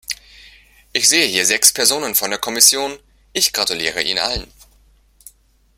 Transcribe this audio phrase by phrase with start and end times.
[0.93, 2.97] Ich sehe hier sechs Personen von der Kommission.
[3.33, 4.51] Ich gratuliere Ihnen allen.